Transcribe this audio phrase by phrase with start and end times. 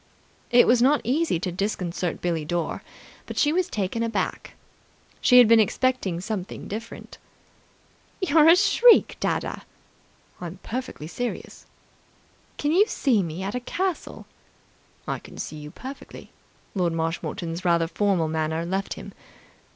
[0.49, 2.81] It was not easy to disconcert Billie Dore,
[3.27, 4.55] but she was taken aback.
[5.21, 7.19] She had been expecting something different.
[8.19, 9.61] "You're a shriek, dadda!"
[10.41, 11.67] "I'm perfectly serious."
[12.57, 14.25] "Can you see me at a castle?"
[15.07, 16.31] "I can see you perfectly."
[16.73, 19.13] Lord Marshmoreton's rather formal manner left him.